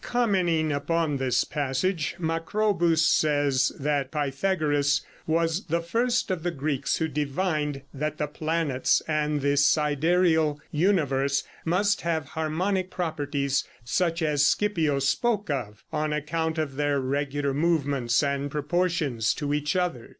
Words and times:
Commenting 0.03 0.71
upon 0.71 1.17
this 1.17 1.43
passage, 1.43 2.15
Macrobus 2.17 3.05
says 3.05 3.71
that 3.79 4.11
Pythagoras 4.11 5.01
was 5.27 5.65
the 5.65 5.79
first 5.79 6.31
of 6.31 6.41
the 6.41 6.49
Greeks 6.49 6.97
who 6.97 7.07
divined 7.07 7.83
that 7.93 8.17
the 8.17 8.25
planets 8.25 9.03
and 9.07 9.41
the 9.41 9.55
sidereal 9.57 10.59
universe 10.71 11.43
must 11.65 12.01
have 12.01 12.29
harmonic 12.29 12.89
properties 12.89 13.63
such 13.85 14.23
as 14.23 14.47
Scipio 14.47 14.97
spoke 14.97 15.51
of, 15.51 15.83
on 15.93 16.13
account 16.13 16.57
of 16.57 16.77
their 16.77 16.99
regular 16.99 17.53
movements 17.53 18.23
and 18.23 18.49
proportions 18.49 19.35
to 19.35 19.53
each 19.53 19.75
other. 19.75 20.09